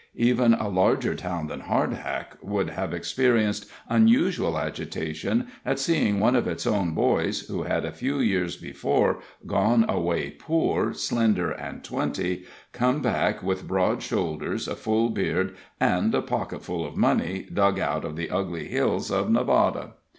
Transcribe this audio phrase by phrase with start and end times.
[0.17, 6.47] Even a larger town than Hardhack would have experienced unusual agitation at seeing one of
[6.47, 12.45] its own boys, who had a few years before gone away poor, slender and twenty,
[12.73, 18.03] come back with broad shoulders, a full beard, and a pocketful of money, dug out
[18.03, 19.91] of the ugly hills of Nevada.